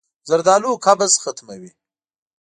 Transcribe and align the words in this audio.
زردالو 0.29 0.71
قبض 0.85 1.13
ختموي. 1.23 1.71